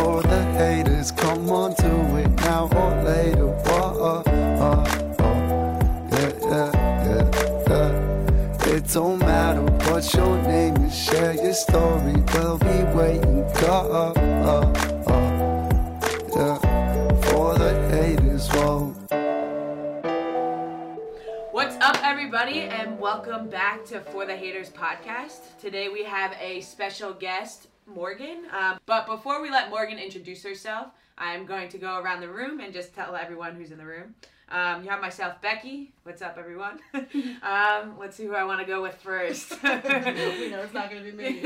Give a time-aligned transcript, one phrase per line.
[0.00, 1.10] for the haters.
[1.12, 3.48] Come on, do it now or later.
[3.66, 4.84] Whoa, oh, oh,
[5.20, 5.34] oh.
[6.12, 6.70] Yeah, yeah,
[7.08, 7.26] yeah,
[7.68, 8.74] yeah.
[8.74, 12.14] It don't matter what your name is, share your story.
[12.32, 13.42] We'll be waiting.
[13.60, 14.12] Go, oh,
[14.46, 14.62] oh,
[16.36, 16.56] yeah.
[17.26, 18.48] For the haters.
[21.52, 25.40] What's up, everybody, and welcome back to For the Haters podcast.
[25.60, 28.44] Today we have a special guest, Morgan.
[28.52, 32.60] Um, but before we let Morgan introduce herself, I'm going to go around the room
[32.60, 34.14] and just tell everyone who's in the room.
[34.50, 35.92] Um, you have myself, Becky.
[36.02, 36.80] What's up, everyone?
[36.94, 39.50] um, let's see who I want to go with first.
[39.62, 41.40] we know it's not gonna be me.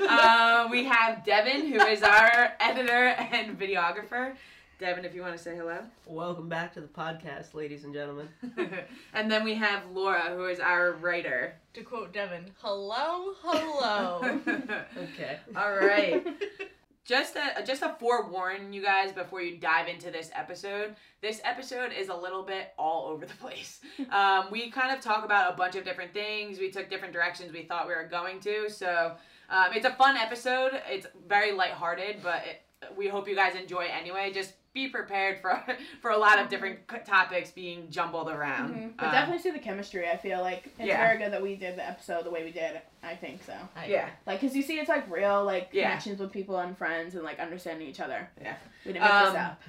[0.08, 4.34] uh, we have Devin, who is our editor and videographer.
[4.78, 5.78] Devin, if you want to say hello.
[6.06, 8.28] Welcome back to the podcast, ladies and gentlemen.
[9.14, 11.54] and then we have Laura, who is our writer.
[11.72, 14.38] to quote Devin, hello, hello.
[14.98, 15.38] Okay.
[15.56, 16.26] All right.
[17.06, 20.96] Just a just a forewarn you guys before you dive into this episode.
[21.22, 23.78] This episode is a little bit all over the place.
[24.10, 26.58] Um, we kind of talk about a bunch of different things.
[26.58, 28.68] We took different directions we thought we were going to.
[28.68, 29.12] So
[29.48, 30.72] um, it's a fun episode.
[30.90, 32.62] It's very lighthearted, but it,
[32.96, 34.32] we hope you guys enjoy anyway.
[34.32, 35.60] Just be prepared for
[36.02, 38.74] for a lot of different topics being jumbled around.
[38.74, 38.96] Mhm.
[38.96, 40.08] But Um, definitely see the chemistry.
[40.08, 40.98] I feel like it's Yeah.
[41.04, 42.80] very good that we did the episode the way we did.
[43.02, 43.54] I think so.
[43.74, 44.08] I- yeah.
[44.26, 45.84] Like, cause you see, it's like real like Yeah.
[45.88, 48.28] connections with people and friends and like understanding each other.
[48.40, 48.54] Yeah.
[48.84, 49.62] We didn't make Um, this up.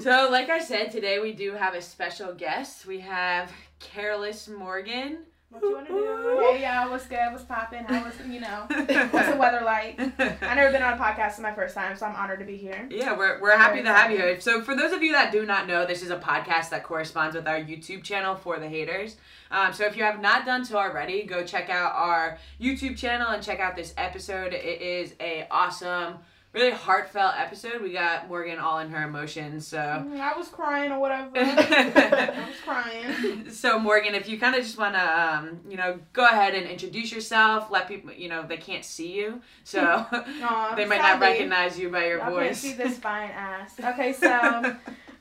[0.00, 2.84] So, like I said, today we do have a special guest.
[2.86, 5.24] We have Careless Morgan.
[5.50, 6.40] What you wanna do?
[6.52, 7.32] Hey y'all, what's good?
[7.32, 7.86] What's poppin'?
[7.86, 8.66] How was you know?
[8.68, 9.98] What's the weather like?
[10.42, 11.28] I never been on a podcast.
[11.28, 12.86] It's my first time, so I'm honored to be here.
[12.90, 14.40] Yeah, we're, we're happy Very to have you here.
[14.42, 17.34] So, for those of you that do not know, this is a podcast that corresponds
[17.34, 19.16] with our YouTube channel for the haters.
[19.50, 23.28] Um, so, if you have not done so already, go check out our YouTube channel
[23.28, 24.52] and check out this episode.
[24.52, 26.18] It is a awesome,
[26.52, 27.82] really heartfelt episode.
[27.82, 29.66] We got Morgan all in her emotions.
[29.66, 31.30] So, Mhm, I was crying or whatever.
[31.36, 33.50] I was crying.
[33.50, 36.66] so Morgan, if you kind of just want to, um, you know, go ahead and
[36.66, 37.70] introduce yourself.
[37.70, 39.80] Let people, you know, they can't see you, so
[40.12, 42.60] Aw, they might not recognize you by your voice.
[42.60, 43.74] see this fine ass.
[43.78, 44.76] Okay, so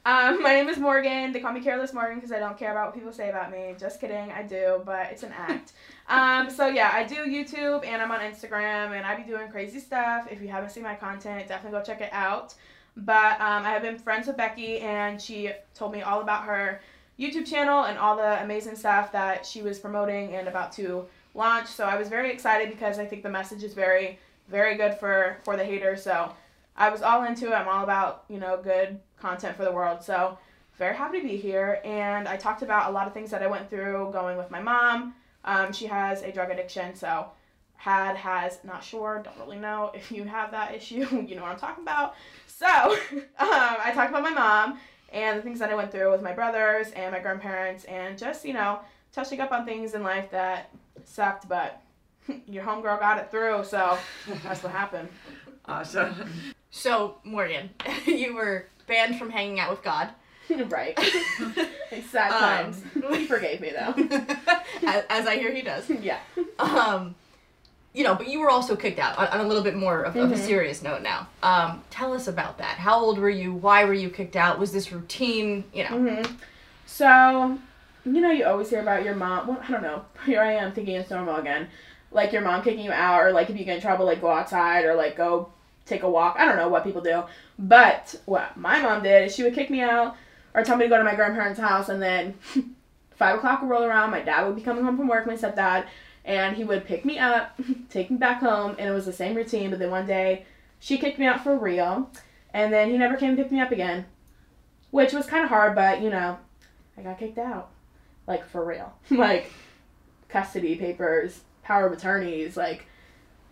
[0.08, 1.34] um, my name is Morgan.
[1.34, 3.76] They call me Careless Morgan because I don't care about what people say about me.
[3.78, 5.74] Just kidding, I do, but it's an act.
[6.10, 9.78] Um, so yeah, I do YouTube and I'm on Instagram and I be doing crazy
[9.78, 10.26] stuff.
[10.32, 12.54] If you haven't seen my content, definitely go check it out.
[12.96, 16.80] But um, I have been friends with Becky and she told me all about her
[17.20, 21.68] YouTube channel and all the amazing stuff that she was promoting and about to launch.
[21.68, 25.40] So I was very excited because I think the message is very, very good for
[25.44, 26.04] for the haters.
[26.04, 26.32] So
[26.78, 27.54] I was all into it.
[27.54, 30.04] I'm all about, you know, good content for the world.
[30.04, 30.38] So,
[30.78, 31.82] very happy to be here.
[31.84, 34.62] And I talked about a lot of things that I went through going with my
[34.62, 35.16] mom.
[35.44, 36.96] Um, she has a drug addiction.
[36.96, 37.28] So,
[37.78, 41.06] had, has, not sure, don't really know if you have that issue.
[41.28, 42.16] you know what I'm talking about.
[42.48, 42.66] So,
[43.16, 44.80] um, I talked about my mom
[45.14, 48.46] and the things that I went through with my brothers and my grandparents and just,
[48.46, 48.80] you know,
[49.14, 50.72] touching up on things in life that
[51.06, 51.82] sucked, but
[52.48, 53.64] your homegirl got it through.
[53.64, 53.98] So,
[54.44, 55.10] that's what happened.
[55.66, 56.30] awesome.
[56.72, 57.70] So, Morgan,
[58.06, 60.10] you were banned from hanging out with God.
[60.70, 60.98] right.
[62.10, 62.84] Sad Um, times.
[63.18, 63.94] he forgave me though.
[64.88, 65.90] as, as I hear he does.
[65.90, 66.20] Yeah.
[66.58, 67.16] Um,
[67.94, 70.16] you know, but you were also kicked out on, on a little bit more of,
[70.16, 70.38] of a Mhm.
[70.38, 71.28] serious note now.
[71.44, 72.78] Um, tell us about that.
[72.78, 73.54] How old were you?
[73.54, 74.60] Why were you kicked out?
[74.60, 75.64] Was this routine?
[75.74, 75.98] You know.
[76.22, 76.34] hmm
[76.86, 77.58] So,
[78.06, 79.48] you know, you always hear about your mom.
[79.48, 80.06] Well, I don't know.
[80.26, 81.68] Here I am thinking it's normal again.
[82.12, 84.30] Like your mom kicking you out, or like if you get in trouble, like go
[84.32, 85.50] outside, or like go
[85.88, 86.36] take a walk.
[86.38, 87.24] I don't know what people do.
[87.58, 90.16] But what my mom did is she would kick me out
[90.54, 92.36] or tell me to go to my grandparents' house, and then
[93.16, 94.12] five o'clock would roll around.
[94.12, 95.86] My dad would be coming home from work, my stepdad,
[96.26, 97.60] and he would pick me up,
[97.90, 99.70] take me back home, and it was the same routine.
[99.70, 100.46] But then one day,
[100.80, 102.10] she kicked me out for real,
[102.54, 104.06] and then he never came and picked me up again,
[104.92, 105.76] which was kind of hard.
[105.76, 106.38] But you know,
[106.98, 107.70] I got kicked out,
[108.26, 109.52] like for real, like
[110.30, 112.88] custody papers, power of attorneys, like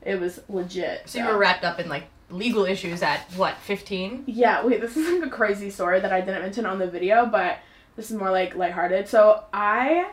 [0.06, 1.10] it was legit.
[1.10, 4.24] So you were wrapped up in like legal issues at what, 15?
[4.28, 7.26] Yeah, wait, this is like a crazy story that I didn't mention on the video,
[7.26, 7.60] but
[7.96, 9.08] this is more like lighthearted.
[9.08, 10.12] So I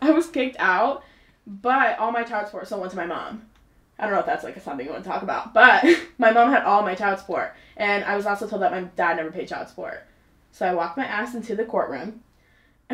[0.00, 1.04] I was kicked out,
[1.46, 3.46] but all my child support still went to my mom.
[3.98, 5.84] I don't know if that's like something you want to talk about, but
[6.18, 7.54] my mom had all my child support.
[7.76, 10.06] And I was also told that my dad never paid child support.
[10.50, 12.22] So I walked my ass into the courtroom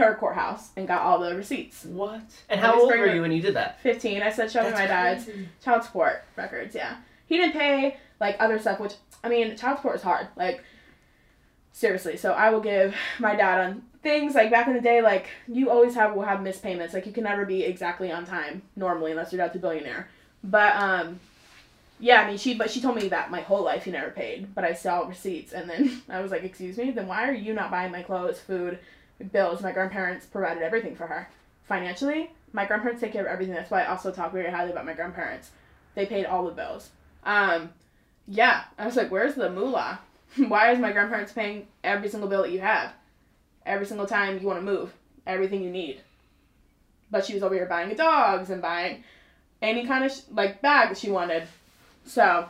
[0.02, 1.84] or courthouse and got all the receipts.
[1.84, 2.22] What?
[2.48, 3.80] And how old were you when you did that?
[3.82, 4.22] 15.
[4.22, 5.48] I said, show me That's my dad's crazy.
[5.64, 6.74] child support records.
[6.74, 6.96] Yeah,
[7.26, 10.28] he didn't pay like other stuff, which I mean, child support is hard.
[10.36, 10.62] Like
[11.72, 15.00] seriously, so I will give my dad on things like back in the day.
[15.02, 16.94] Like you always have will have missed payments.
[16.94, 20.08] Like you can never be exactly on time normally unless your dad's a billionaire.
[20.44, 21.20] But um,
[22.00, 24.54] Yeah, I mean she but she told me that my whole life he never paid,
[24.54, 26.90] but I saw receipts and then I was like, "Excuse me?
[26.90, 28.78] Then why are you not buying my clothes, food,
[29.24, 29.62] bills?
[29.62, 31.28] My grandparents provided everything for her.
[31.64, 33.54] Financially, my grandparents take care of everything.
[33.54, 35.50] That's why I also talk very highly about my grandparents.
[35.94, 36.90] They paid all the bills.
[37.24, 37.70] Um
[38.26, 40.00] yeah, I was like, "Where's the moolah?
[40.48, 42.92] why is my grandparents paying every single bill that you have?
[43.64, 44.92] Every single time you want to move,
[45.26, 46.00] everything you need."
[47.10, 49.02] But she was over here buying dogs and buying
[49.62, 51.48] any kind of sh- like bag that she wanted.
[52.04, 52.48] So,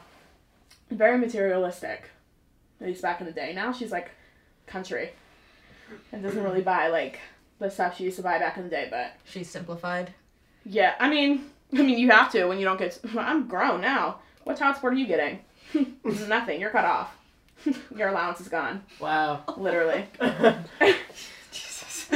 [0.90, 2.10] very materialistic.
[2.80, 3.52] At least back in the day.
[3.54, 4.10] Now she's like
[4.66, 5.10] country
[6.12, 7.18] and doesn't really buy like
[7.58, 8.88] the stuff she used to buy back in the day.
[8.90, 10.12] But She's simplified.
[10.64, 12.98] yeah, I mean, I mean you have to when you don't get.
[13.18, 14.18] I'm grown now.
[14.44, 15.40] What child support are you getting?
[16.28, 16.60] Nothing.
[16.60, 17.14] You're cut off.
[17.96, 18.82] Your allowance is gone.
[19.00, 19.42] Wow.
[19.56, 20.06] Literally.
[21.52, 22.06] Jesus.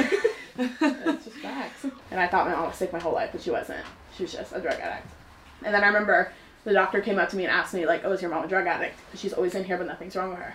[0.58, 1.84] It's just facts.
[2.10, 3.84] And I thought my mom was sick my whole life, but she wasn't.
[4.16, 5.08] She was just a drug addict.
[5.64, 6.32] And then I remember
[6.64, 8.48] the doctor came up to me and asked me, like, oh, is your mom a
[8.48, 8.94] drug addict?
[9.10, 10.54] 'Cause she's always in here, but nothing's wrong with her.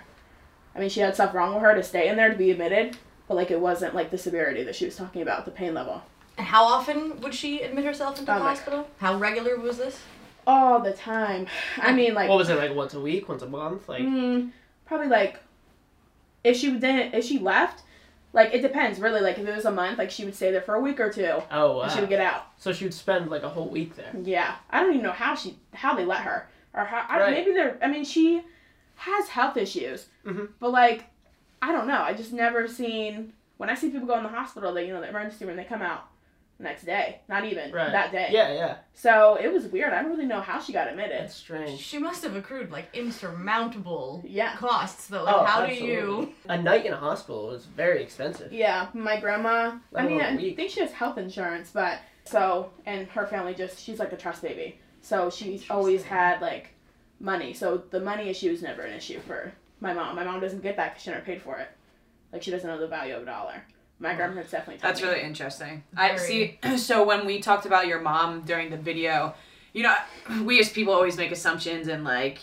[0.76, 2.98] I mean, she had stuff wrong with her to stay in there to be admitted,
[3.28, 6.02] but, like, it wasn't, like, the severity that she was talking about, the pain level.
[6.38, 8.88] And how often would she admit herself into Oh the my hospital?
[9.00, 10.00] How regular was this?
[10.46, 11.48] All the time.
[11.78, 13.90] I mean, like, what was it like once a week, once a month?
[13.90, 14.52] Like mm,
[14.86, 15.40] probably, like,
[16.44, 17.84] if she didn't, if she left,
[18.34, 19.20] like, it depends, really.
[19.20, 21.12] Like, if it was a month, like, she would stay there for a week or
[21.12, 21.82] two, oh wow.
[21.82, 22.46] and she would get out.
[22.58, 24.12] so she would spend like a whole week there.
[24.24, 27.32] Yeah, I don't even know how she how they let her or how I, Right.
[27.32, 27.78] maybe they're.
[27.82, 28.42] I mean, she
[28.96, 30.50] has health issues, Mhm.
[30.60, 31.06] but like
[31.62, 32.02] I don't know.
[32.02, 34.74] I just never seen when I see people go in the hospital.
[34.74, 35.58] They you know the emergency room.
[35.58, 36.08] They come out
[36.58, 37.92] the next day, not even Right.
[37.92, 38.30] that day.
[38.32, 38.78] Yeah, yeah.
[38.96, 39.94] So it was weird.
[39.94, 41.20] I don't really know how she got admitted.
[41.22, 41.80] That's strange.
[41.80, 44.56] She must have accrued like insurmountable Yeah.
[44.56, 45.24] costs though.
[45.24, 48.52] Like Oh, how do you A night in a hospital is very expensive.
[48.52, 49.78] Yeah, my grandma.
[49.92, 50.56] Let I mean, I week.
[50.56, 54.42] think she has health insurance, but so and her family just she's like a trust
[54.42, 54.80] baby.
[55.02, 56.70] So she's always had like
[57.20, 57.54] money.
[57.54, 60.16] So the money issue is never an issue for my mom.
[60.16, 61.70] My mom doesn't get that because she never paid for it.
[62.32, 63.64] Like she doesn't know the value of a dollar.
[64.00, 64.18] My mm.
[64.18, 64.80] grandparents definitely.
[64.80, 65.08] taught That's me.
[65.08, 65.84] really interesting.
[65.96, 66.60] I see.
[66.78, 69.34] So when we talked about your mom during the video,
[69.74, 69.96] you know,
[70.44, 72.40] we as people always make assumptions, and like,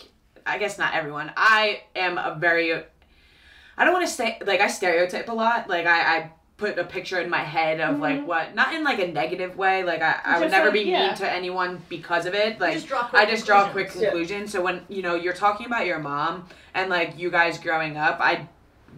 [0.47, 1.33] I guess not everyone.
[1.37, 5.69] I am a very, I don't want to say like I stereotype a lot.
[5.69, 6.33] Like I, I
[6.65, 9.85] put a picture in my head of like what, not in like a negative way.
[9.85, 11.09] Like I, I would never like, be yeah.
[11.09, 12.59] mean to anyone because of it.
[12.61, 14.53] Like just I just draw a quick conclusion conclusions.
[14.53, 18.19] So when you know you're talking about your mom and like you guys growing up,
[18.21, 18.49] I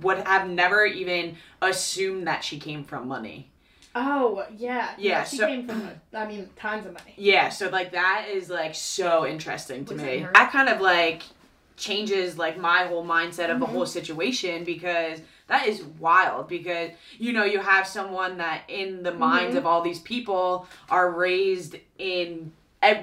[0.03, 3.51] would have never even assumed that she came from money.
[3.95, 4.91] Oh yeah.
[4.99, 7.15] Yeah, She so- came from I mean tons of money.
[7.17, 10.27] Yeah, so like that is like so interesting to Was me.
[10.35, 11.23] That kind of like
[11.77, 13.71] changes like my whole mindset of the Mhm.
[13.71, 19.13] whole situation because that is wild because you know you have someone that in the
[19.15, 19.59] minds Mhm.
[19.59, 22.53] of all these people are raised in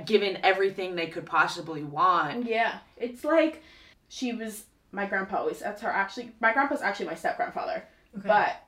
[0.06, 2.46] given everything they could possibly want.
[2.46, 3.62] Yeah, it's like
[4.08, 5.60] she was my grandpa always.
[5.60, 6.32] That's her actually.
[6.40, 7.84] My grandpa's actually my step grandfather.
[8.18, 8.28] Okay.
[8.28, 8.64] But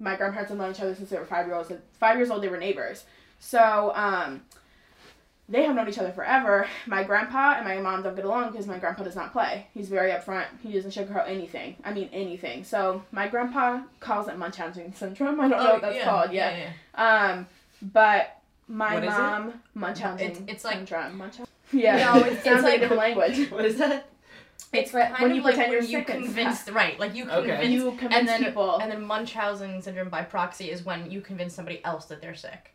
[0.00, 1.80] my grandparents have known each other since they were five years old.
[2.00, 3.04] Five years old, they were neighbors.
[3.38, 4.42] So um,
[5.48, 6.66] they have known each other forever.
[6.86, 9.66] My grandpa and my mom don't get along because my grandpa does not play.
[9.72, 10.44] He's very upfront.
[10.62, 11.76] He doesn't sugarcoat anything.
[11.84, 12.64] I mean anything.
[12.64, 15.40] So my grandpa calls it Munchausen syndrome.
[15.40, 16.32] I don't know what that's called.
[16.32, 16.52] Yeah.
[16.54, 16.56] Oh,
[17.00, 17.30] yeah.
[17.32, 17.46] Um,
[17.80, 19.18] but my What is it?
[19.18, 21.16] mom Munchausen It's- it's like- syndrome.
[21.16, 21.46] Munchausen.
[21.72, 23.50] Yeah, No, it it's- sounds it's like, like- a different language.
[23.50, 24.06] What is that?
[24.72, 26.74] It's like Kind when of you like pretend when you're you sick convince stuff.
[26.74, 27.48] right, like you Okay.
[27.48, 28.78] convince You convince and then people.
[28.80, 32.74] and then Munchausen syndrome by proxy is when you convince somebody else that they're sick.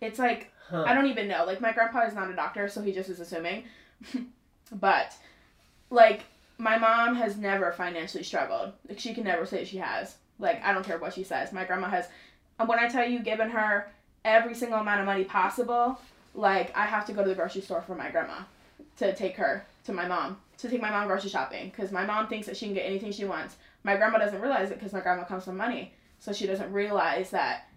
[0.00, 0.84] It's like Huh.
[0.86, 1.44] I don't even know.
[1.44, 3.64] Like my grandpa is not a doctor, so he just is assuming.
[4.72, 5.14] but
[5.90, 6.22] like
[6.58, 8.72] my mom has never financially struggled.
[8.88, 10.16] Like she can never say she has.
[10.38, 11.52] Like I don't care what she says.
[11.52, 12.08] My grandma has.
[12.58, 13.90] And when I tell you, given her
[14.24, 16.00] every single amount of money possible,
[16.34, 18.38] like I have to go to the grocery store for my grandma
[18.98, 22.28] to take her to my mom to take my mom grocery shopping because my mom
[22.28, 23.56] thinks that she can get anything she wants.
[23.82, 27.30] My grandma doesn't realize it because my grandma comes from money, so she doesn't realize
[27.30, 27.68] that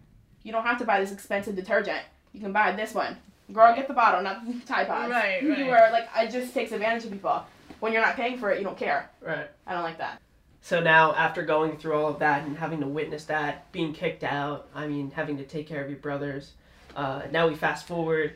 [0.47, 1.99] you don't have to buy this expensive detergent.
[2.31, 3.17] You can buy this one.
[3.51, 5.11] Girl, get the bottle, not the Tide Pods.
[5.11, 5.43] Right, right.
[5.57, 5.81] You right.
[5.81, 7.43] are like, it just takes advantage of people.
[7.81, 9.09] When you're not paying for it, you don't care.
[9.21, 9.49] Right.
[9.67, 10.21] I don't like that.
[10.61, 14.23] So now, after going through all of that and having to witness that, being kicked
[14.23, 16.53] out, I mean, having to take care of your brothers,
[16.95, 18.35] uh, now we fast forward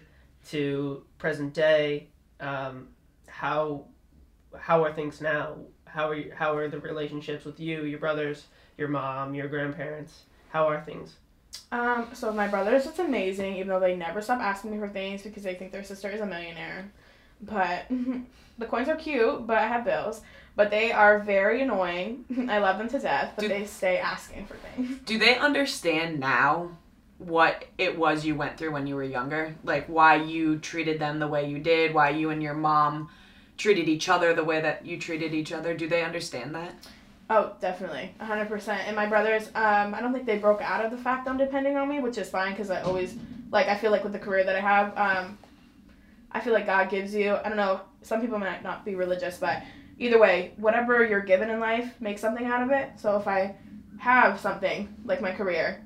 [0.50, 2.10] to present day.
[2.41, 2.89] Um,
[3.27, 3.86] how
[4.60, 5.56] how are things now?
[5.86, 10.24] How are you, how are the relationships with you, your brothers, your mom, your grandparents?
[10.50, 11.15] How are things?
[11.72, 15.22] Um, so my brothers, it's amazing, even though they never stop asking me for things
[15.22, 16.91] because they think their sister is a millionaire.
[17.41, 17.86] But
[18.58, 20.22] the coins are cute, but I have bills.
[20.55, 22.25] But they are very annoying.
[22.50, 25.00] I love them to death, but Do- they stay asking for things.
[25.05, 26.72] Do they understand now
[27.17, 29.55] what it was you went through when you were younger?
[29.63, 33.10] Like why you treated them the way you did, why you and your mom
[33.58, 35.74] treated each other the way that you treated each other.
[35.74, 36.74] Do they understand that?
[37.33, 38.81] Oh, definitely, hundred percent.
[38.88, 41.77] And my brothers, um, I don't think they broke out of the fact I'm depending
[41.77, 43.15] on me, which is fine because I always
[43.51, 45.38] like I feel like with the career that I have, um,
[46.33, 47.35] I feel like God gives you.
[47.35, 47.79] I don't know.
[48.01, 49.63] Some people might not be religious, but
[49.97, 52.89] either way, whatever you're given in life, make something out of it.
[52.97, 53.55] So if I
[53.97, 55.85] have something like my career,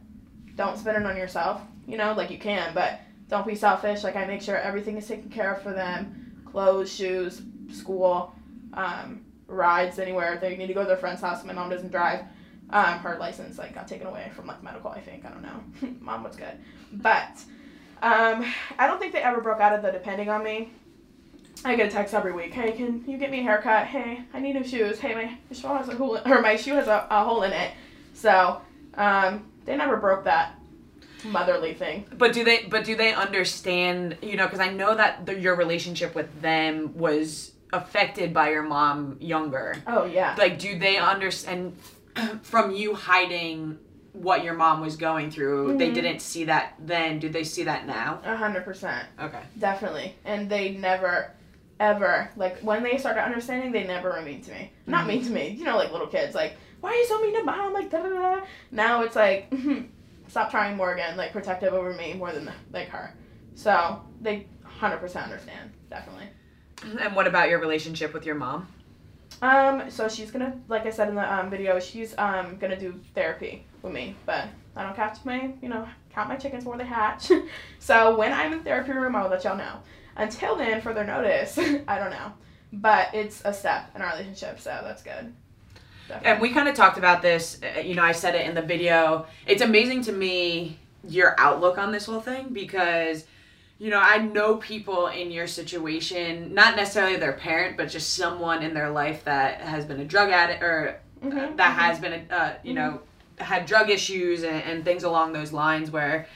[0.56, 1.62] don't spend it on yourself.
[1.86, 4.04] You know, like you can, but don't be selfish.
[4.04, 8.34] Like I make sure everything is taken care of for them: clothes, shoes, school,
[8.74, 10.38] um, rides anywhere.
[10.40, 12.26] They need to go to their friend's house, my mom doesn't drive.
[12.72, 14.90] Um, her license like got taken away from like medical.
[14.90, 15.94] I think I don't know.
[16.00, 16.58] mom was good,
[16.92, 17.40] but
[18.02, 18.46] um,
[18.80, 20.72] I don't think they ever broke out of the depending on me.
[21.64, 22.54] I get a text every week.
[22.54, 23.88] Hey, can you get me a haircut?
[23.88, 25.00] Hey, I need new shoes.
[25.00, 27.72] Hey, my shoe has a hole, or my shoe has a, a hole in it.
[28.14, 28.62] So,
[28.96, 30.60] um, they never broke that
[31.24, 32.06] motherly thing.
[32.18, 32.66] But do they?
[32.66, 34.18] But do they understand?
[34.22, 38.64] You know, because I know that the, your relationship with them was affected by your
[38.64, 39.76] mom younger.
[39.88, 40.36] Oh yeah.
[40.38, 41.78] Like, do they understand
[42.42, 43.78] from you hiding
[44.14, 45.78] what your mom was going through?
[45.78, 45.94] They Mhm.
[45.96, 47.20] didn't see that then.
[47.20, 48.20] Do they see that now?
[48.24, 49.08] A hundred percent.
[49.20, 49.42] Okay.
[49.60, 50.16] Definitely.
[50.24, 51.32] And they never,
[51.80, 54.72] ever, like, when they started understanding, they never were mean to me.
[54.88, 55.50] Not mean to me.
[55.50, 57.74] You know, like little kids, like, why are you so mean to mom?
[57.74, 58.46] Like, da da da.
[58.72, 59.52] Now it's like,
[60.30, 63.14] stop trying Morgan, like, protective over me more than, like, her.
[63.56, 64.48] So, they
[64.80, 65.72] 100% understand.
[65.90, 66.28] Definitely.
[66.84, 68.68] And what about your relationship with your mom?
[69.42, 73.00] Um, so she's gonna, like I said in the um, video, she's um gonna do
[73.14, 76.86] therapy with me, but I don't catch my, you know, count my chickens before they
[76.86, 77.32] hatch.
[77.80, 79.80] so when I'm in therapy room, I'll let y'all know.
[80.16, 82.32] Until then, further notice, I don't know,
[82.72, 85.34] but it's a step in our relationship, so that's good.
[86.08, 86.32] Definitely.
[86.32, 87.60] And we kind of talked about this.
[87.64, 89.26] uh, You know, I said it in the video.
[89.48, 90.78] It's amazing to me
[91.08, 93.26] your outlook on this whole thing because,
[93.78, 98.64] you know, I know people in your situation, not necessarily their parent, but just someone
[98.64, 101.80] in their life that has been a drug addict or uh, Mhm, that mhm.
[101.80, 103.02] has been, a, uh, you know,
[103.38, 106.28] had drug issues and, and things along those lines where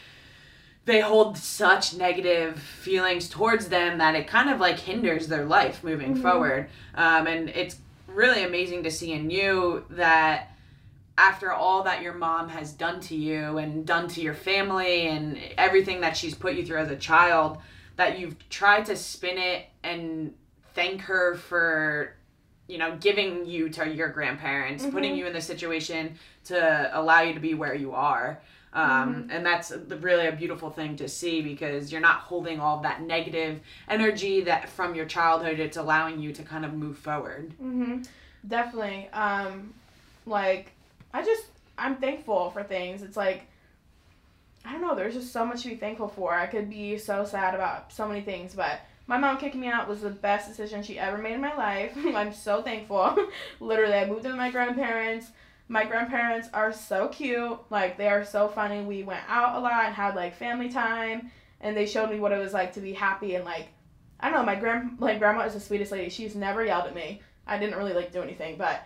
[0.86, 5.84] they hold such negative feelings towards them that it kind of like hinders their life
[5.84, 6.22] moving Mhm.
[6.22, 6.69] forward.
[6.96, 7.77] Um, and it's
[8.08, 10.48] really amazing to see in you that
[11.19, 15.38] after all that your mom has done to you and done to your family and
[15.57, 17.57] everything that she's put you through as a child,
[17.97, 20.33] that you've tried to spin it and
[20.73, 22.15] thank her for
[22.69, 25.17] you know giving you to your grandparents putting Mhm.
[25.17, 28.39] you in the situation to allow you to be where you are.
[28.71, 33.01] Um, and that's really a beautiful thing to see because you're not holding all that
[33.01, 33.59] negative
[33.89, 35.59] energy that from your childhood.
[35.59, 37.53] It's allowing you to kind of move forward.
[37.59, 38.03] Hmm
[38.47, 39.09] Definitely.
[39.11, 39.73] Um,
[40.25, 40.71] like
[41.13, 41.45] I just
[41.77, 43.01] I'm thankful for things.
[43.03, 43.47] It's like
[44.65, 44.95] I don't know.
[44.95, 46.33] There's just so much to be thankful for.
[46.33, 49.87] I could be so sad about so many things, but my mom kicking me out
[49.87, 51.93] was the best decision she ever made in my life.
[52.15, 53.17] I'm so thankful.
[53.59, 55.27] Literally, I moved in with my grandparents.
[55.67, 57.57] My grandparents are so cute.
[57.69, 58.81] Like they are so funny.
[58.81, 62.31] We went out a lot and had like family time, and they showed me what
[62.31, 63.69] it was like to be happy and like
[64.19, 64.45] I don't know.
[64.45, 66.09] My grand like grandma is the sweetest lady.
[66.09, 67.21] She's never yelled at me.
[67.47, 68.83] I didn't really like do anything, but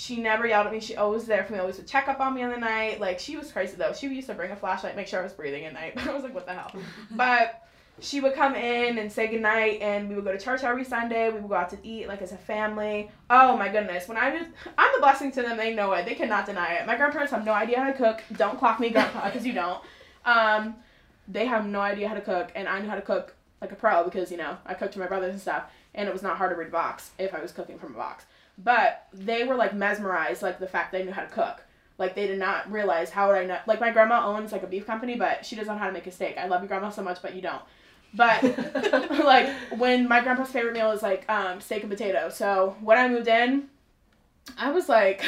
[0.00, 0.80] she never yelled at me.
[0.80, 1.58] She always there for me.
[1.58, 3.02] Always would check up on me in the night.
[3.02, 3.92] Like she was crazy though.
[3.92, 5.94] She used to bring a flashlight, make sure I was breathing at night.
[5.94, 6.72] But I was like, what the hell?
[7.10, 7.68] but
[8.00, 11.28] she would come in and say goodnight, and we would go to church every Sunday.
[11.28, 13.10] We would go out to eat like as a family.
[13.28, 14.42] Oh my goodness, when I was,
[14.78, 15.58] I'm a blessing to them.
[15.58, 16.06] They know it.
[16.06, 16.86] They cannot deny it.
[16.86, 18.22] My grandparents have no idea how to cook.
[18.38, 19.82] Don't clock me, grandpa, because you don't.
[20.24, 20.76] Um,
[21.28, 23.76] they have no idea how to cook, and I knew how to cook like a
[23.76, 25.64] pro because you know I cooked for my brothers and stuff,
[25.94, 27.98] and it was not hard to read a box if I was cooking from a
[27.98, 28.24] box.
[28.62, 31.62] But they were like mesmerized, like the fact they knew how to cook.
[31.98, 33.58] Like they did not realize how would I know.
[33.66, 36.06] Like my grandma owns like a beef company, but she doesn't know how to make
[36.06, 36.36] a steak.
[36.38, 37.62] I love you, grandma, so much, but you don't.
[38.14, 38.42] But
[39.24, 39.48] like
[39.78, 42.28] when my grandpa's favorite meal is like um, steak and potato.
[42.28, 43.68] So when I moved in,
[44.58, 45.22] I was like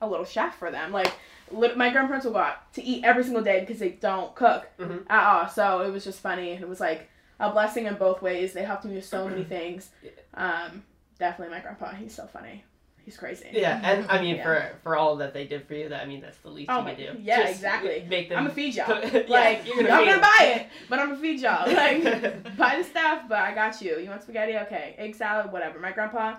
[0.00, 0.92] a little chef for them.
[0.92, 1.12] Like
[1.50, 4.68] lit- my grandparents will go out to eat every single day because they don't cook
[4.78, 5.04] Mhm.
[5.10, 5.48] at all.
[5.48, 6.52] So it was just funny.
[6.52, 7.08] It was like
[7.40, 8.52] a blessing in both ways.
[8.52, 9.90] They helped me with so many things.
[10.34, 10.84] Um,
[11.18, 11.92] definitely my grandpa.
[11.94, 12.64] He's so funny.
[13.04, 13.48] He's crazy.
[13.52, 14.42] Yeah, and I mean Yeah.
[14.44, 16.78] for for all that they did for you, that I mean that's the least Oh
[16.80, 17.20] you my- can do.
[17.22, 18.06] yeah, Just exactly.
[18.08, 18.38] Make them.
[18.38, 18.88] I'm gonna feed y'all.
[19.02, 21.66] Yeah, like you're you're gonna feed gonna buy it, but I'm gonna feed y'all.
[21.74, 23.98] Like buy the stuff, but I got you.
[23.98, 24.56] You want spaghetti?
[24.58, 24.94] Okay.
[24.98, 25.78] Egg salad, whatever.
[25.78, 26.36] My grandpa,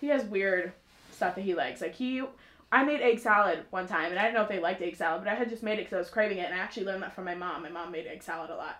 [0.00, 0.72] he has weird
[1.10, 1.80] stuff that he likes.
[1.80, 2.22] Like he,
[2.70, 5.24] I made egg salad one time, and I didn't know if they liked egg salad,
[5.24, 7.02] but I had just made it because I was craving it, and I actually learned
[7.02, 7.62] that from my mom.
[7.64, 8.76] My mom made egg salad a lot.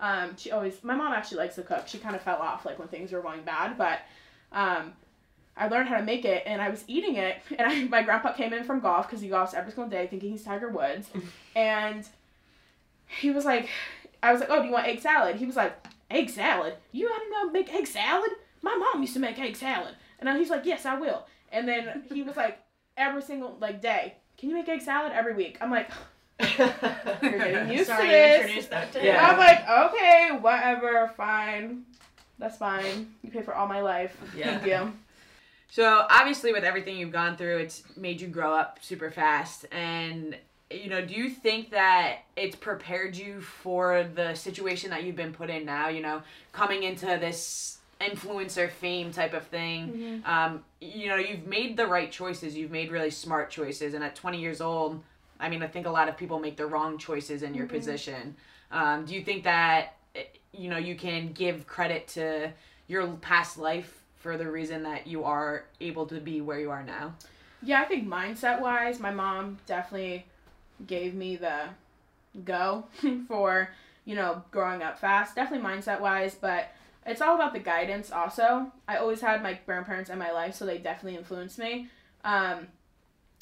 [0.00, 1.86] Um, she always, my mom actually likes to cook.
[1.86, 4.00] She kind of fell off like when things were going bad, but
[4.52, 4.92] um,
[5.56, 8.32] I learned how to make it, and I was eating it, and I, my grandpa
[8.32, 11.08] came in from golf because he golfs every single day, thinking he's Tiger Woods,
[11.56, 12.06] and
[13.06, 13.68] he was like,
[14.22, 15.36] I was like, oh, do you want egg salad?
[15.36, 15.74] He was like,
[16.10, 16.74] egg salad?
[16.92, 18.30] You don't know how to make egg salad?
[18.62, 19.96] my mom used to make egg salad.
[20.20, 21.26] And he's like, yes, I will.
[21.50, 22.60] And then he was like,
[22.96, 25.58] every single like day, can you make egg salad every week?
[25.60, 25.90] I'm like,
[26.40, 28.40] you're getting used Sorry, to you this.
[28.42, 29.26] introduced that to Yeah.
[29.26, 31.82] I'm like, okay, whatever, fine.
[32.38, 33.14] That's fine.
[33.22, 34.16] You pay for all my life.
[34.36, 34.58] Yeah.
[34.58, 34.92] Thank you.
[35.70, 39.64] So obviously, with everything you've gone through, it's made you grow up super fast.
[39.72, 40.36] And
[40.70, 45.32] you know, do you think that it's prepared you for the situation that you've been
[45.32, 45.88] put in now?
[45.88, 46.22] You know,
[46.52, 50.22] coming into this influencer fame type of thing.
[50.26, 52.56] Um, you know, you've made the right choices.
[52.56, 53.94] You've made really smart choices.
[53.94, 55.00] And at 20 years old,
[55.38, 58.36] I mean, I think a lot of people make the wrong choices in your position.
[58.70, 59.96] Um, do you think that
[60.52, 62.52] you know you can give credit to
[62.88, 66.84] your past life for the reason that you are able to be where you are
[66.84, 67.14] now?
[67.62, 70.26] Yeah, I think mindset wise, my mom definitely
[70.86, 71.68] gave me the
[72.44, 72.84] go
[73.28, 73.70] for,
[74.04, 75.34] you know, growing up fast.
[75.34, 76.72] Definitely mindset wise, but
[77.04, 78.70] it's all about the guidance also.
[78.86, 81.88] I always had my grandparents in my life, so they definitely influenced me.
[82.24, 82.68] Um,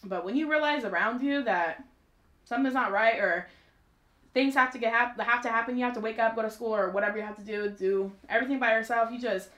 [0.04, 1.84] but when you realize around you that
[2.44, 3.48] something's not right or
[4.34, 6.50] things have to get hap- have to happen, you have to wake up, go to
[6.50, 9.50] school or whatever you have to do, do everything by yourself, you just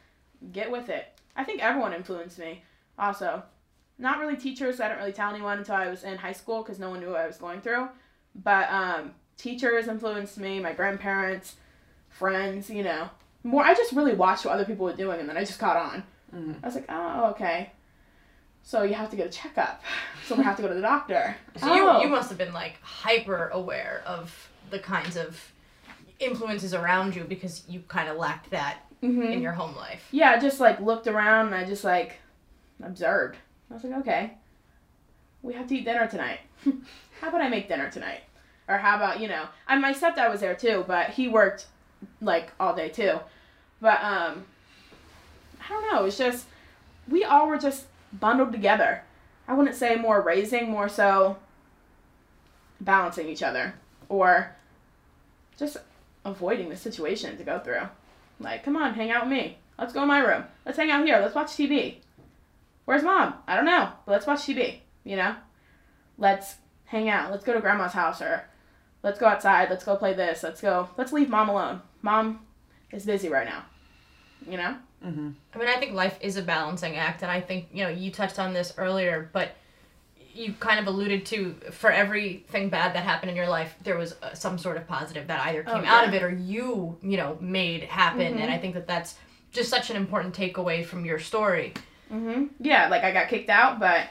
[0.52, 1.18] get with it.
[1.36, 2.62] I think everyone influenced me
[2.98, 3.42] also
[3.98, 4.78] not really teachers.
[4.78, 7.00] So I didn't really tell anyone until I was in high school because no one
[7.00, 7.88] knew what I was going through.
[8.34, 11.56] But um, teachers influenced me, my grandparents,
[12.08, 12.70] friends.
[12.70, 13.10] You know,
[13.42, 13.64] more.
[13.64, 16.02] I just really watched what other people were doing, and then I just caught on.
[16.34, 16.56] Mhm.
[16.62, 17.70] I was like, oh, okay.
[18.64, 19.82] So you have to get a checkup.
[20.28, 21.34] So we have to go to the doctor.
[21.56, 21.98] So oh.
[21.98, 25.40] you, you must have been like hyper aware of the kinds of
[26.18, 29.32] influences around you because you kind of lacked that Mhm.
[29.32, 30.06] in your home life.
[30.10, 32.18] yeah, I just like looked around and I just like
[32.82, 33.36] observed.
[33.70, 34.32] I was like, okay,
[35.42, 36.40] we have to eat dinner tonight.
[37.20, 38.22] how about I make dinner tonight?
[38.68, 41.66] Or how about, you know, and my stepdad was there too, but he worked
[42.20, 43.18] like all day too.
[43.80, 44.44] But um
[45.64, 46.46] I don't know, it's just
[47.08, 49.02] we all were just bundled together.
[49.48, 51.38] I wouldn't say more raising, more so
[52.80, 53.74] balancing each other
[54.08, 54.54] or
[55.58, 55.76] just
[56.24, 57.88] avoiding the situation to go through.
[58.40, 59.58] Like, come on, hang out with me.
[59.78, 60.44] Let's go in my room.
[60.64, 61.18] Let's hang out here.
[61.18, 61.96] Let's watch TV.
[62.84, 63.34] Where's mom?
[63.46, 65.36] I don't know, but let's watch TV, you know?
[66.18, 67.30] Let's hang out.
[67.30, 68.44] Let's go to grandma's house or
[69.02, 69.70] let's go outside.
[69.70, 70.42] Let's go play this.
[70.42, 70.88] Let's go.
[70.96, 71.82] Let's leave mom alone.
[72.02, 72.40] Mom
[72.90, 73.64] is busy right now.
[74.48, 74.76] You know?
[75.04, 75.30] Mm-hmm.
[75.54, 78.10] I mean, I think life is a balancing act, and I think you know you
[78.10, 79.56] touched on this earlier, but
[80.34, 84.14] you kind of alluded to for everything bad that happened in your life, there was
[84.22, 87.16] uh, some sort of positive that either Oh, came out of it or you, you
[87.16, 88.40] know, made happen, Mhm.
[88.40, 89.16] and I think that that's
[89.52, 91.74] just such an important takeaway from your story.
[92.12, 92.46] Mm-hmm.
[92.60, 94.08] Yeah, like I got kicked out, but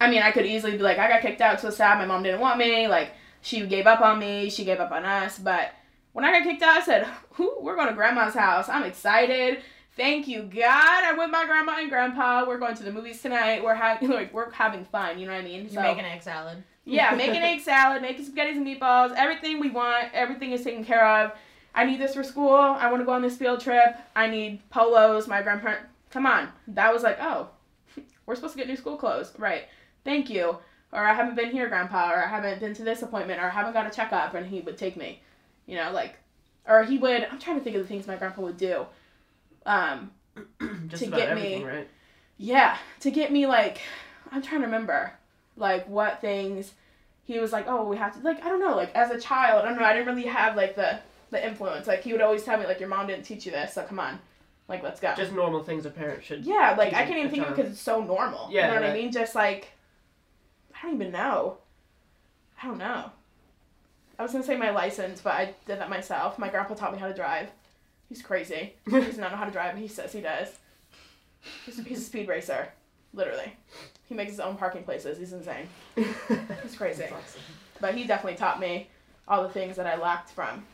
[0.00, 1.98] I mean, I could easily be like, I got kicked out, so sad.
[1.98, 2.88] My mom didn't want me.
[2.88, 3.10] Like,
[3.42, 4.48] she gave up on me.
[4.48, 5.38] She gave up on us.
[5.38, 5.72] But
[6.12, 8.68] when I got kicked out, I said, Whoo, we're going to grandma's house.
[8.70, 9.60] I'm excited.
[10.00, 11.04] Thank you, God.
[11.04, 12.46] I'm with my grandma and grandpa.
[12.48, 13.62] We're going to the movies tonight.
[13.62, 15.18] We're having like we're having fun.
[15.18, 15.68] You know what I mean?
[15.68, 16.64] You're making egg salad.
[16.86, 21.06] Yeah, making egg salad, making spaghetti and meatballs, everything we want, everything is taken care
[21.06, 21.32] of.
[21.74, 22.56] I need this for school.
[22.56, 23.94] I want to go on this field trip.
[24.16, 25.28] I need polos.
[25.28, 26.48] My grandparent, come on.
[26.68, 27.50] That was like, oh,
[28.24, 29.64] we're supposed to get new school clothes, right?
[30.02, 30.56] Thank you.
[30.92, 32.10] Or I haven't been here, Grandpa.
[32.10, 33.38] Or I haven't been to this appointment.
[33.38, 35.20] Or I haven't got a checkup, and he would take me.
[35.66, 36.16] You know, like,
[36.66, 37.28] or he would.
[37.30, 38.86] I'm trying to think of the things my grandpa would do.
[39.70, 40.10] Um,
[40.88, 41.88] Just To about get me- right?
[42.38, 43.78] yeah, to get me like,
[44.32, 45.12] I'm trying to remember,
[45.56, 46.72] like what things
[47.24, 47.66] he was like.
[47.68, 48.74] Oh, we have to like I don't know.
[48.76, 49.84] Like as a child, I don't know.
[49.84, 50.98] I didn't really have like the
[51.30, 51.86] the influence.
[51.86, 54.00] Like he would always tell me like your mom didn't teach you this, so come
[54.00, 54.18] on,
[54.68, 55.14] like let's go.
[55.14, 56.44] Just normal things a parent should.
[56.44, 58.48] yeah, like I can't even think of it because it's so normal.
[58.50, 59.12] Yeah, you know what I mean?
[59.12, 59.68] Just like
[60.74, 61.58] I don't even know.
[62.62, 63.10] I don't know.
[64.18, 66.38] I was gonna say my license, but I did that myself.
[66.38, 67.48] My grandpa taught me how to drive.
[68.10, 68.74] He's crazy.
[68.84, 70.48] He does not know how to drive, and he says he does.
[71.64, 72.68] He's a, he's a speed racer,
[73.14, 73.52] literally.
[74.08, 75.16] He makes his own parking places.
[75.16, 75.68] He's insane.
[75.96, 77.04] He's crazy.
[77.80, 78.88] But he definitely taught me
[79.26, 80.64] all the things that I lacked from.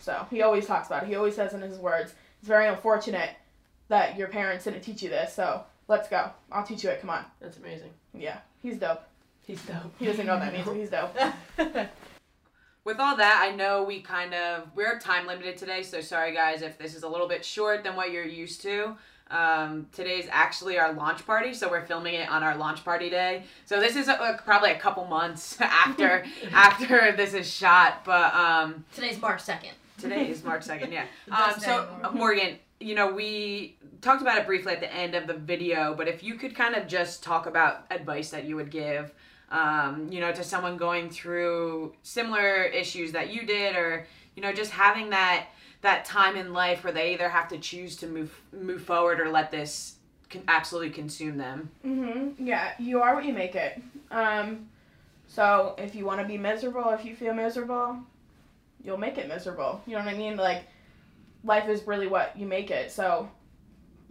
[0.00, 1.08] So he always talks about it.
[1.08, 3.30] He always says in his words, "It's very unfortunate
[3.88, 5.32] that your parents didn't teach you this.
[5.32, 6.30] So let's go.
[6.50, 7.00] I'll teach you it.
[7.00, 7.90] Come on." That's amazing.
[8.12, 9.02] Yeah, he's dope.
[9.46, 9.94] He's dope.
[9.98, 11.88] He doesn't know what that means, but he's dope.
[12.84, 16.62] With all that, I know we kind of we're time limited today, so sorry guys
[16.62, 18.96] if this is a little bit short than what you're used to.
[19.30, 23.44] Um, today's actually our launch party, so we're filming it on our launch party day.
[23.66, 28.84] So this is uh probably a couple months after after this is shot, but um,
[28.94, 29.74] Today's March second.
[29.98, 31.04] Today is March 2nd, yeah.
[31.30, 32.14] Um, so, in the uh, world.
[32.16, 36.08] Morgan, you know, we talked about it briefly at the end of the video, but
[36.08, 39.14] if you could kind of just talk about advice that you would give
[39.52, 44.52] um, you know, to someone going through similar issues that you did, or you know,
[44.52, 45.46] just having that
[45.82, 49.30] that time in life where they either have to choose to move move forward or
[49.30, 49.96] let this
[50.30, 51.70] con- absolutely consume them.
[51.86, 52.44] Mm-hmm.
[52.46, 53.80] Yeah, you are what you make it.
[54.10, 54.68] Um,
[55.28, 57.98] so if you want to be miserable, if you feel miserable,
[58.82, 59.82] you'll make it miserable.
[59.86, 60.36] You know what I mean?
[60.36, 60.64] Like,
[61.44, 62.90] life is really what you make it.
[62.90, 63.28] So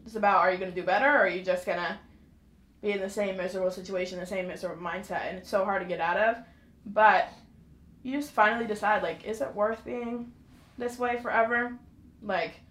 [0.06, 1.98] it's about are you to do better or are you just to
[2.82, 5.28] be in the same miserable situation, the same miserable mindset?
[5.30, 6.38] And it's so hard to get out of.
[6.86, 7.30] But
[8.04, 10.32] you just finally decide, like, is it worth being
[10.78, 11.78] this way forever?
[12.22, 12.62] Like,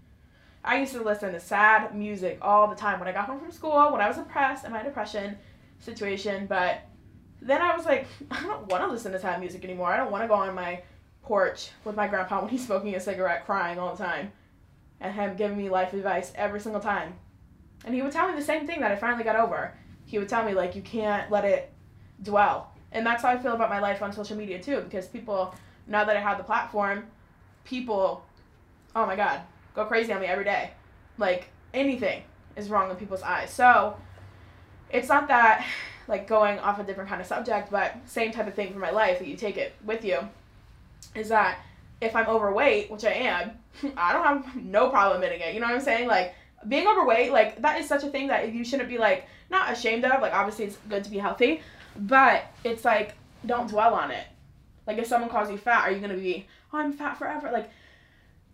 [0.65, 3.53] I used to listen to sad music all the time when I got home from
[3.53, 5.39] school, when I was depressed in my depression
[5.79, 6.47] situation.
[6.47, 6.83] But
[7.41, 9.93] then I was like, I don't want to listen to sad music anymore.
[9.93, 10.83] I don't want to go on my
[11.23, 14.33] porch with my grandpa when he's smoking a cigarette, crying all the time,
[15.01, 17.15] and him giving me life advice every single time.
[17.85, 19.73] And he would tell me the same thing that I finally got over.
[20.11, 21.73] He would tell me, like, you can't let it
[22.21, 22.73] dwell.
[22.91, 25.55] And that's how I feel about my life on social media, too, because people,
[25.87, 27.07] now that I have the platform,
[27.65, 28.25] people,
[28.97, 29.41] oh my God,
[29.73, 30.73] go crazy on me every day.
[31.17, 32.25] Like, anything
[32.57, 33.53] is wrong in people's eyes.
[33.53, 33.97] So,
[34.91, 35.65] it's not that,
[36.09, 38.91] like, going off a different kind of subject, but same type of thing for my
[38.91, 40.19] life that you take it with you,
[41.15, 41.61] is that
[42.01, 43.53] if I'm overweight, which I am,
[43.97, 45.55] I don't have no problem admitting it.
[45.55, 46.09] You know what I'm saying?
[46.09, 46.35] Like,
[46.69, 50.05] being overweight, like, that is such a thing that you shouldn't be, like, not ashamed
[50.05, 50.21] of.
[50.21, 51.63] Like, obviously, it's good to be healthy,
[51.97, 53.15] but it's like,
[53.47, 54.27] don't dwell on it.
[54.87, 57.51] Like, if someone calls you fat, are you to be, oh, I'm fat forever?
[57.53, 57.71] Like,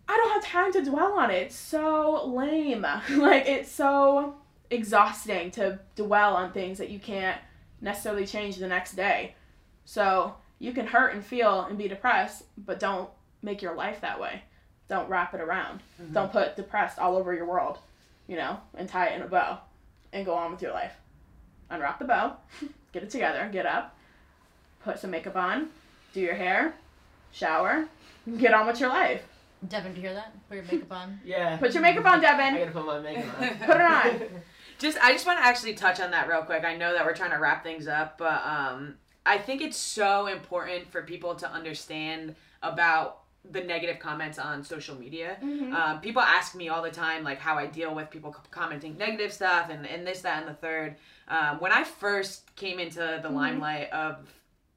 [0.07, 1.43] I don't have time to dwell on it.
[1.47, 2.81] It's so lame.
[3.11, 4.35] like, it's so
[4.69, 7.39] exhausting to dwell on things that you can't
[7.81, 9.35] necessarily change the next day.
[9.85, 13.09] So, you can hurt and feel and be depressed, but don't
[13.41, 14.41] make your life that way.
[14.87, 15.81] Don't wrap it around.
[16.01, 16.13] Mm-hmm.
[16.13, 17.77] Don't put depressed all over your world,
[18.27, 19.59] you know, and tie it in a bow
[20.13, 20.93] and go on with your life.
[21.69, 22.37] Unwrap the bow,
[22.93, 23.95] get it together, get up,
[24.83, 25.67] put some makeup on,
[26.13, 26.75] do your hair,
[27.31, 27.87] shower,
[28.37, 29.23] get on with your life.
[29.67, 30.33] Devin, do you hear that?
[30.47, 31.19] Put your makeup on.
[31.25, 31.57] Yeah.
[31.57, 32.53] Put your makeup on, Devin.
[32.53, 33.49] I gotta put my makeup on.
[33.59, 34.21] Put it on.
[34.77, 36.63] Just I just want to actually touch on that real quick.
[36.63, 40.27] I know that we're trying to wrap things up, but um I think it's so
[40.27, 45.37] important for people to understand about the negative comments on social media.
[45.41, 45.73] Mm-hmm.
[45.73, 48.97] Um, people ask me all the time like how I deal with people c- commenting
[48.97, 50.95] negative stuff and, and this, that, and the third.
[51.27, 53.33] Um, when I first came into the Mhm.
[53.33, 54.17] limelight of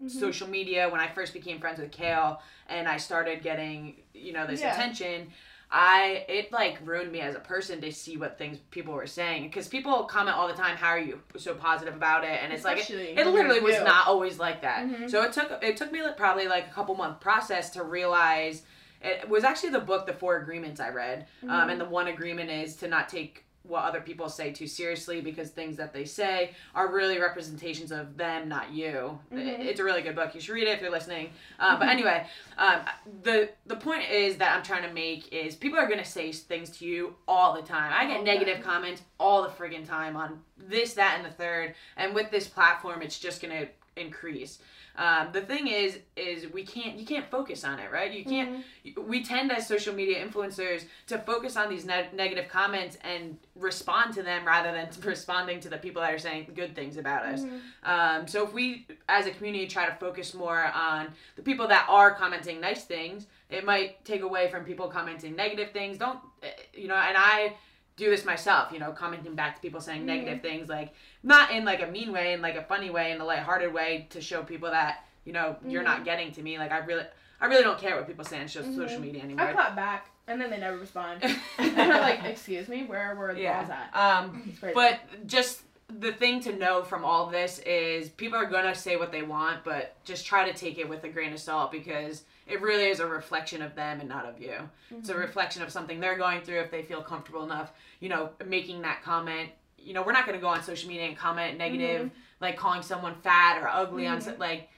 [0.02, 0.18] Mm-hmm.
[0.18, 4.46] social media, when I first became friends with Kale and I started getting, you know,
[4.46, 4.72] this Yeah.
[4.72, 5.30] attention,
[5.72, 9.44] I it like ruined me as a person to see what things people were saying
[9.44, 12.64] because people comment all the time, "How are you so positive about it?" And it's
[12.64, 14.86] like it, it literally was not always like that.
[14.86, 15.08] Mhm.
[15.10, 18.64] So it took it took me like, probably like a couple month process to realize
[19.02, 21.72] it was actually the book the four agreements i read um, Mhm.
[21.72, 25.50] and the one agreement is to not take what other people say too seriously because
[25.50, 29.18] things that they say are really representations of them not you.
[29.30, 29.60] Mhm.
[29.64, 30.34] it's a really good book.
[30.34, 31.30] You should read it if you're listening.
[31.58, 31.92] Um, but Mhm.
[31.92, 32.26] anyway
[32.58, 32.80] um,
[33.22, 36.32] the the point is that i'm trying to make is people are going to say
[36.32, 37.92] things to you all the time.
[37.94, 41.74] I get negative comments all the friggin' time on this that and the third.
[41.96, 43.68] And with this platform it's just going to
[44.00, 44.58] increase
[44.96, 48.50] um, the thing is is we can't you can't focus on it right you can't
[48.50, 49.08] Mm-hmm.
[49.08, 54.14] we tend as social media influencers to focus on these ne- negative comments and respond
[54.14, 57.42] to them rather than responding to the people that are saying good things about us
[57.42, 57.60] Mhm.
[57.84, 61.86] um, so if we as a community try to focus more on the people that
[61.88, 66.48] are commenting nice things it might take away from people commenting negative things don't eh,
[66.74, 67.52] you know and i
[67.96, 71.64] do this myself you know commenting back to people saying negative things like not in
[71.64, 74.42] like a mean way in like a funny way in a lighthearted way to show
[74.42, 77.04] people that you know you're not getting to me like i really
[77.40, 78.74] i really don't care what people say on Mhm.
[78.76, 79.46] social media anymore.
[79.48, 81.22] I clap back, and then they never respond.
[81.22, 81.36] and
[81.76, 86.52] they're like, "Excuse me, where were the balls at?" um but just the thing to
[86.54, 90.50] know from all this is people are gonna say what they want, but just try
[90.50, 93.74] to take it with a grain of salt because it really is a reflection of
[93.74, 94.68] them and not of you.
[94.90, 95.18] It's a Mhm.
[95.20, 99.02] reflection of something they're going through if they feel comfortable enough, you know, making that
[99.02, 99.50] comment.
[99.78, 102.10] You know, we're not gonna go on social media and comment negative,
[102.40, 104.68] like calling someone fat or ugly on so- like,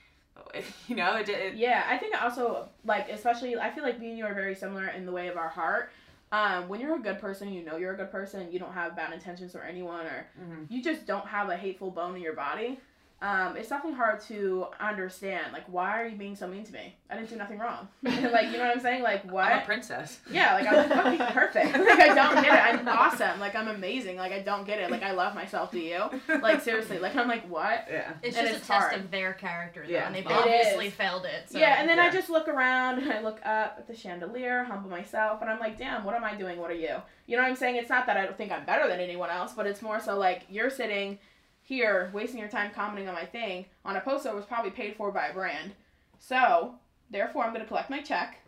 [0.88, 4.18] you know, it, it, Yeah, I think also like especially I feel like me and
[4.18, 5.90] you are very similar in the way of our heart.
[6.30, 8.50] Um, when you're a good person, you know you're a good person.
[8.50, 10.66] You don't have bad intentions for anyone, or Mhm.
[10.70, 12.80] you just don't have a hateful bone in your body.
[13.22, 15.52] Um, it's definitely hard to understand.
[15.52, 16.96] Like, why are you being so mean to me?
[17.08, 17.86] I didn't do nothing wrong.
[18.02, 19.02] like, you know what I'm saying?
[19.04, 19.44] Like, what?
[19.46, 20.18] I'm a princess.
[20.30, 21.78] Yeah, like I'm fucking perfect.
[21.78, 22.80] Like I don't get it.
[22.80, 23.38] I'm awesome.
[23.38, 24.16] Like I'm amazing.
[24.16, 24.90] Like I don't get it.
[24.90, 25.70] Like I love myself.
[25.70, 26.02] Do you?
[26.40, 26.98] Like seriously.
[26.98, 27.86] Like I'm like what?
[27.88, 28.12] Yeah.
[28.22, 28.94] It's And just it's a test hard.
[29.00, 30.06] of their character, though, Yeah.
[30.06, 30.94] and they've It obviously is.
[30.94, 31.48] failed it.
[31.50, 31.58] So.
[31.58, 34.90] yeah, and then I just look around and I look up at the chandelier, humble
[34.90, 36.58] myself, and I'm like, damn, what am I doing?
[36.58, 36.96] What are you?
[37.26, 37.76] You know what I'm saying?
[37.76, 40.18] It's not that I don't think I'm better than anyone else, but it's more so
[40.18, 41.18] like you're sitting
[41.62, 44.96] here wasting your time commenting on my thing on a post that was probably paid
[44.96, 45.72] for by a brand.
[46.18, 46.74] So,
[47.10, 48.38] therefore, I'm going to collect my check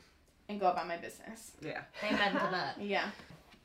[0.49, 1.53] and go about my business.
[1.61, 1.83] Yeah.
[2.03, 2.77] Amen to that.
[2.81, 3.11] Yeah.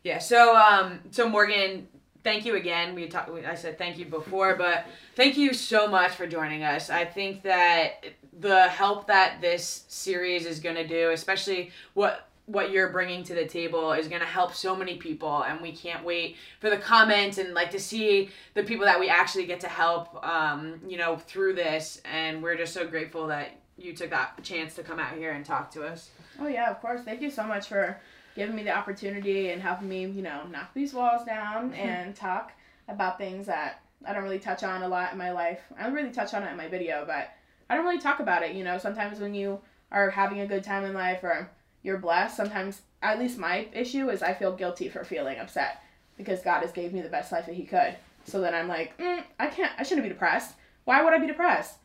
[0.04, 0.20] Yeah.
[0.20, 1.88] So um so Morgan,
[2.24, 2.96] thank you again.
[2.96, 3.30] We talked.
[3.30, 4.86] I said thank you before, but
[5.16, 6.90] thank you so much for joining us.
[6.90, 8.06] I think that
[8.40, 13.36] the help that this series is going to do, especially what what you're bringing to
[13.36, 16.78] the table is going to help so many people and we can't wait for the
[16.78, 20.98] comments and like to see the people that we actually get to help um, you
[20.98, 25.00] know through this and we're just so grateful that you took that chance to come
[25.00, 26.10] out here and talk to us
[26.42, 27.02] Oh yeah, of course.
[27.04, 28.00] Thank you so much for
[28.36, 32.54] giving me the opportunity and helping me, you know, knock these walls down and talk
[32.88, 35.60] about things that I don't really touch on a lot in my life.
[35.78, 37.32] I don't really touch on it in my video, but
[37.70, 38.56] I don't really talk about it.
[38.56, 39.60] You know, sometimes when you
[39.92, 41.50] are having a good time in life or
[41.84, 45.82] you're blessed, sometimes at least my issue is I feel guilty for feeling upset
[46.18, 47.96] because God has gave me the best life that He could.
[48.26, 49.72] So then I'm like, mm, I can't.
[49.78, 50.56] I shouldn't be depressed.
[50.84, 51.76] Why would I be depressed?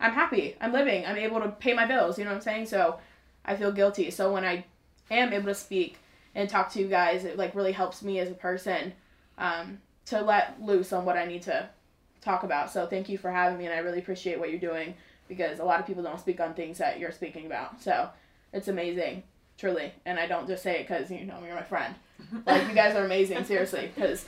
[0.00, 0.56] I'm happy.
[0.60, 1.04] I'm living.
[1.04, 2.18] I'm able to pay my bills.
[2.18, 2.66] You know what I'm saying?
[2.66, 2.98] So
[3.44, 4.10] I feel guilty.
[4.10, 4.64] So when I
[5.10, 5.98] am able to speak
[6.34, 8.92] and talk to you guys, it like really helps me as a person
[9.36, 11.68] um, to let loose on what I need to
[12.20, 12.70] talk about.
[12.70, 14.94] So thank you for having me, and I really appreciate what you're doing
[15.28, 17.82] because a lot of people don't speak on things that you're speaking about.
[17.82, 18.08] So
[18.52, 19.22] it's amazing,
[19.60, 19.92] truly.
[20.06, 21.94] And I don't just say it because you know you're my friend.
[22.46, 23.90] Like you guys are amazing, seriously.
[23.94, 24.24] Because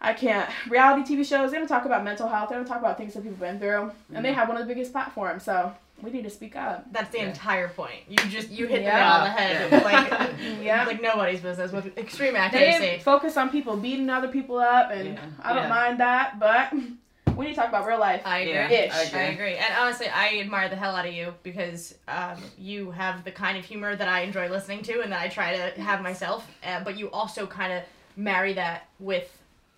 [0.00, 0.48] I can't.
[0.68, 2.50] Reality TV shows they don't talk about mental health.
[2.50, 4.38] They don't talk about things that people have been through, and they mm-hmm.
[4.38, 5.44] have one of the biggest platforms.
[5.44, 6.92] So we need to speak up.
[6.92, 7.28] That's the Yeah.
[7.28, 8.00] entire point.
[8.08, 8.90] You just you hit Yeah.
[8.90, 9.72] the nail on the head.
[9.72, 9.78] Yeah.
[9.84, 10.84] Like Yeah.
[10.84, 12.66] like nobody's business with extreme accuracy.
[12.66, 13.02] They accuracy.
[13.02, 15.20] focus on people beating other people up, and Yeah.
[15.42, 15.68] I don't Yeah.
[15.68, 16.72] mind that, but
[17.38, 18.20] we need to talk about real life.
[18.24, 18.52] I agree.
[18.52, 18.92] Yeah, Ish.
[18.92, 19.34] I I agree.
[19.34, 19.54] agree.
[19.56, 23.56] And honestly, I admire the hell out of you because um, you have the kind
[23.56, 26.46] of humor that I enjoy listening to and that I try to have myself.
[26.66, 27.82] Uh, but you also kind of
[28.16, 29.30] marry that with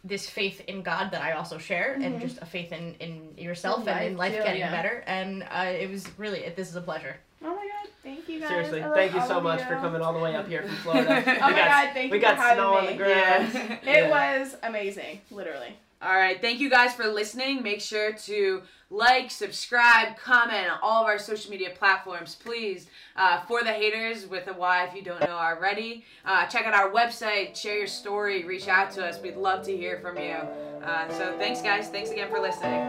[0.03, 2.21] this faith in God that I also share and Mhm.
[2.23, 4.71] just a faith in, in yourself In and in life, life too, getting yeah.
[4.71, 5.05] better.
[5.07, 7.17] And uh, it was really, this is a pleasure.
[7.45, 8.49] Oh my god, thank you guys.
[8.49, 9.67] Seriously, I thank you so much you.
[9.67, 11.23] for coming all the way up here from Florida.
[11.27, 12.11] Oh we my got, god, thank you.
[12.13, 12.93] we got for having snow on me.
[12.93, 13.51] the ground.
[13.53, 13.77] Yeah.
[13.83, 14.39] It Yeah.
[14.41, 15.77] was amazing, literally.
[16.03, 16.41] All right.
[16.41, 17.63] Thank you guys for listening.
[17.63, 22.87] Make sure to like, subscribe, comment on all of our social media platforms, please.
[23.17, 26.05] Uh, for the haters with a Y if you don't know already.
[26.25, 29.21] Uh, check out our website, share your story, reach out to us.
[29.21, 30.37] We'd love to hear from you.
[30.83, 31.89] Uh, so thanks, guys.
[31.89, 32.81] Thanks again for listening.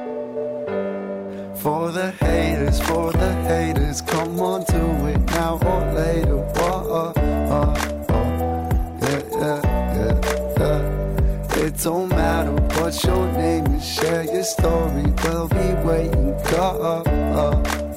[1.58, 6.38] For the haters, for the haters, come on, do it now or later.
[6.38, 7.13] Whoa,
[11.84, 15.04] don't matter what your name is, share your story.
[15.24, 16.38] We'll be waiting.
[16.52, 17.90] Go, uh, uh.